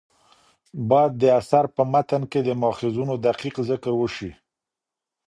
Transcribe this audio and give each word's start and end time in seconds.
باید 0.89 1.13
د 1.21 1.23
اثر 1.39 1.65
په 1.75 1.83
متن 1.93 2.21
کې 2.31 2.39
د 2.43 2.49
ماخذونو 2.63 3.13
دقیق 3.25 3.55
ذکر 3.69 3.91
وشي. 3.97 4.31